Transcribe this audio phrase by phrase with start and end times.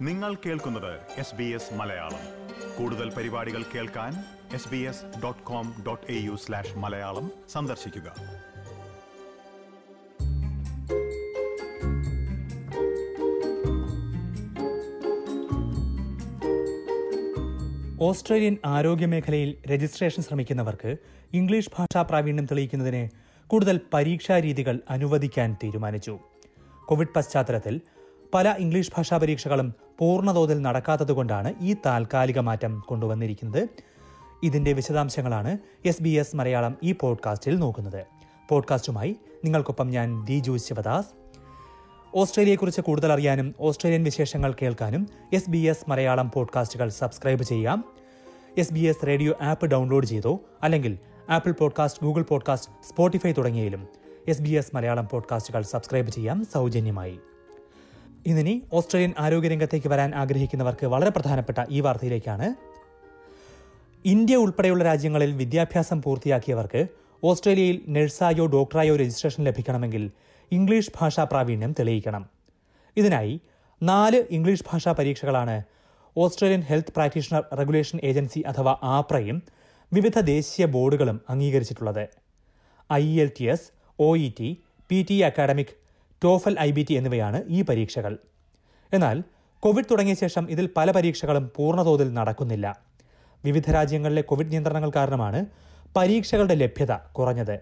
[0.00, 2.20] നിങ്ങൾ കേൾക്കുന്നത് S B S Malayalam.
[2.78, 4.24] കൂടുതൽ പരിപാടികൾ കേൾക്കാൻ
[4.54, 8.14] S B S dot com dot A U slash Malayalam സന്ദർശിക്കുക.
[18.00, 20.96] ഓസ്ട്രേലിയൻ ആരോഗ്യമേഖലയിൽ രജിസ്ട്രേഷൻ ശ്രമിക്കുന്നവർക്ക്
[21.32, 23.08] ഇംഗ്ലീഷ് ഭാഷാ പ്രാവീണ്യം തെളിയിക്കുന്നതിന്
[23.46, 26.18] കൂടുതൽ പരീക്ഷാ രീതികൾ അനുവദിക്കാൻ തീരുമാനിച്ചു.
[26.84, 27.80] കോവിഡ് പശ്ചാത്തലത്തിൽ
[28.34, 33.68] പല ഇംഗ്ലീഷ് ഭാഷാ പരീക്ഷകളും പൂർണതോതിൽ നടക്കാത്തതുകൊണ്ടാണ് ഈ താൽക്കാലിക മാറ്റം കൊണ്ടുവന്നിരിക്കുന്നത്.
[34.42, 38.06] ഇതിന്റെ വിശദാംശങ്ങളാണ് എസ് ബി എസ് മലയാളം ഈ പോഡ്കാസ്റ്റിൽ നോക്കുന്നത്.
[38.48, 41.06] പോഡ്കാസ്റ്റുമായി നിങ്ങൾക്കൊപ്പം ഞാൻ ദിജു ശിവദാസ്.
[42.14, 47.84] ഓസ്ട്രേലിയയെക്കുറിച്ച് കൂടുതൽ അറിയാനും ഓസ്ട്രേലിയൻ വിശേഷങ്ങൾ കേൾക്കാനും എസ് ബി എസ് മലയാളം പോഡ്കാസ്റ്റുകൾ സബ്സ്ക്രൈബ് ചെയ്യാം.
[48.58, 50.98] S B S radio app download ചെയ്തോ അല്ലെങ്കിൽ
[51.30, 53.88] Apple podcast Google podcast Spotify തുടങ്ങിയതിലും
[54.28, 57.20] S B S Malayalam പോഡ്കാസ്റ്റുകൾ സബ്സ്ക്രൈബ് ചെയ്യാം സൗജന്യമായി.
[58.26, 62.54] ഇന്നിനി ഓസ്ട്രേലിയൻ ആരോഗ്യരംഗത്തേക്ക് വരാൻ ആഗ്രഹിക്കുന്നവർക്ക് വളരെ പ്രധാനപ്പെട്ട ഈ വാർത്തയിലേക്കാണ്.
[64.04, 66.86] ഇന്ത്യ ഉൾപ്പെടെയുള്ള രാജ്യങ്ങളിൽ വിദ്യാഭ്യാസം പൂർത്തിയാക്കിയവർക്ക്
[67.24, 70.10] ഓസ്ട്രേലിയയിൽ നഴ്സായോ ഡോക്ടറായോ രജിസ്ട്രേഷൻ ലഭിക്കണമെങ്കിൽ
[70.52, 72.26] ഇംഗ്ലീഷ് ഭാഷാ പ്രാവീണ്യം തെളിയിക്കണം.
[72.96, 73.40] ഇതിനായി
[73.82, 75.62] നാല് ഇംഗ്ലീഷ് ഭാഷാ പരീക്ഷകളാണ്
[76.16, 79.42] Australian health practitioner regulation agency അഥവാ ആപ്രയും
[79.92, 82.08] വിവിധ ദേശീയ ബോർഡുകളും അംഗീകരിച്ചിട്ടുള്ളത്.
[82.92, 85.85] I L T S O E T P T academic
[86.26, 88.18] TOEFL I B T എന്നിവയാണ് ഈ പരീക്ഷകൾ.
[88.92, 89.22] എന്നാൽ
[89.60, 92.66] കോവിഡ് തുടങ്ങിയ ശേഷം ഇതിൽ പല പരീക്ഷകളും പൂർണതോതിൽ നടക്കുന്നില്ല.
[93.44, 95.46] വിവിധ രാജ്യങ്ങളിലെ കോവിഡ് നിയന്ത്രണങ്ങൾ കാരണമാണ്
[95.96, 97.56] പരീക്ഷകളുടെ ലഭ്യത കുറഞ്ഞത്.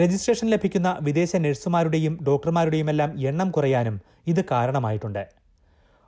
[0.00, 5.28] രജിസ്ട്രേഷൻ ലഭിക്കുന്ന വിദേശ നഴ്സുമാരുടെയും ഡോക്ടർമാരുടെയുമെല്ലാം എണ്ണം കുറയാനും ഇത് കാരണമായിട്ടുണ്ട്.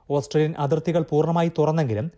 [0.09, 2.11] ഓസ്ട്രേലിയൻ അതിർത്തികൾ പൂർണമായി തുറന്നെങ്കിലും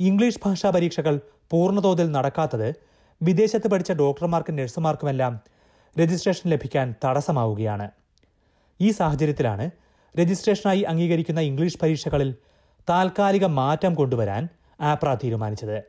[0.00, 1.20] ഇംഗ്ലീഷ് ഭാഷാ പരീക്ഷകൾ
[1.50, 2.74] പൂർണതോതിൽ നടക്കാത്തത്
[3.22, 5.40] വിദേശത്ത് പഠിച്ച ഡോക്ടർമാർക്കും നഴ്സുമാർക്കുമെല്ലാം
[6.00, 7.90] രജിസ്ട്രേഷൻ ലഭിക്കാൻ തടസ്സമാവുകയാണ്.
[8.80, 9.70] ഈ സാഹചര്യത്തിലാണ്
[10.20, 12.34] രജിസ്ട്രേഷനായി അംഗീകരിക്കുന്ന ഇംഗ്ലീഷ് പരീക്ഷകളിൽ
[12.90, 14.48] താൽക്കാലിക മാറ്റം കൊണ്ടുവരാൻ
[14.80, 15.82] ആപ്ര തീരുമാനിച്ചത്.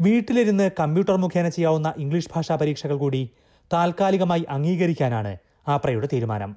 [0.00, 3.30] വീട്ടിലിരുന്ന് കമ്പ്യൂട്ടർ മുഖേന ചെയ്യാവുന്ന ഇംഗ്ലീഷ് ഭാഷാ പരീക്ഷകൾ കൂടി
[3.72, 5.36] താൽക്കാലികമായി അംഗീകരിക്കാനാണ്
[5.68, 6.56] ആപ്രയുടെ തീരുമാനം.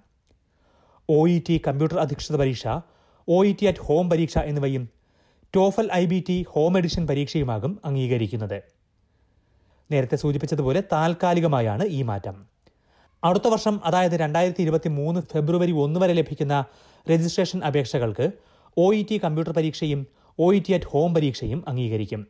[1.10, 2.68] ഒ ഇ ടി കമ്പ്യൂട്ടർ അധിഷ്ഠിത പരീക്ഷ
[3.28, 4.90] O E T at home പരീക്ഷ എന്നിവയും
[5.56, 8.64] TOEFL I B T home edition പരീക്ഷയുമാകും അംഗീകരിക്കുന്നത്.
[9.92, 12.57] നേരത്തെ സൂചിപ്പിച്ചതുപോലെ താൽക്കാലികമായാണ് ഈ മാറ്റം.
[13.24, 16.66] അടുത്ത വർഷം അതായത് രണ്ടായിരത്തി ഇരുപത്തി മൂന്ന് ഫെബ്രുവരി ഒന്ന് വരെ ലഭിക്കുന്ന
[17.12, 18.32] രജിസ്ട്രേഷൻ അപേക്ഷകൾക്ക്
[18.78, 20.08] ഒ ഇ ടി കമ്പ്യൂട്ടർ പരീക്ഷയും
[20.40, 22.28] O E T at home പരീക്ഷയും അംഗീകരിക്കും.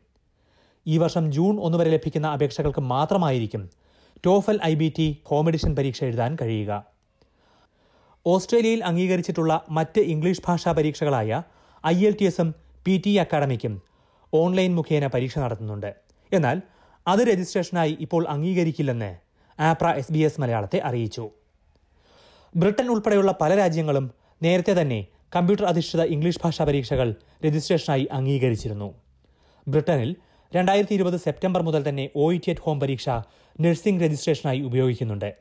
[0.86, 3.70] ഈ വർഷം ജൂൺ ഒന്ന് വരെ ലഭിക്കുന്ന അപേക്ഷകൾക്ക് മാത്രമായിരിക്കും
[4.26, 6.84] TOEFL I B T home edition പരീക്ഷ എഴുതാൻ കഴിയുക.
[8.26, 11.42] ഓസ്ട്രേലിയയിൽ അംഗീകരിച്ചിട്ടുള്ള മറ്റ് ഇംഗ്ലീഷ് ഭാഷാ പരീക്ഷകളായ
[11.86, 13.82] ഐ എൽ ടി എസും പി ടി അക്കാഡമിക്കും
[14.32, 15.96] ഓൺലൈൻ മുഖേന പരീക്ഷ നടത്തുന്നുണ്ട്.
[16.32, 16.62] എന്നാൽ
[17.06, 19.27] അത് രജിസ്ട്രേഷനായി ഇപ്പോൾ അംഗീകരിക്കില്ലെന്ന്
[19.60, 21.30] ആപ്ര എസ് ബി എസ് മലയാളത്തെ അറിയിച്ചു.
[22.56, 24.10] ബ്രിട്ടൻ ഉൾപ്പെടെയുള്ള പല രാജ്യങ്ങളും
[24.42, 27.14] നേരത്തെ തന്നെ കമ്പ്യൂട്ടർ അധിഷ്ഠിത ഇംഗ്ലീഷ് ഭാഷാ പരീക്ഷകൾ
[27.46, 28.94] രജിസ്ട്രേഷനായി അംഗീകരിച്ചിരുന്നു.
[29.68, 30.16] ബ്രിട്ടനിൽ
[30.54, 33.08] രണ്ടായിരത്തി ഇരുപത് സെപ്റ്റംബർ മുതൽ തന്നെ O E T at home പരീക്ഷ
[33.60, 35.34] നഴ്സിംഗ് രജിസ്ട്രേഷനായി ഉപയോഗിക്കുന്നുണ്ട്.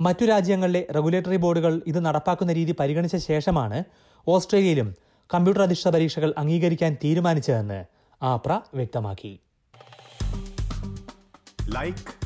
[0.00, 3.84] മറ്റു രാജ്യങ്ങളിലെ റെഗുലേറ്ററി ബോർഡുകൾ ഇത് നടപ്പാക്കുന്ന രീതി പരിഗണിച്ച ശേഷമാണ്
[4.28, 4.94] ഓസ്ട്രേലിയയിലും
[5.34, 7.84] കമ്പ്യൂട്ടർ അധിഷ്ഠിത പരീക്ഷകൾ അംഗീകരിക്കാൻ തീരുമാനിച്ചതെന്ന്
[8.22, 9.40] ആപ്ര വ്യക്തമാക്കി.
[11.68, 12.25] Like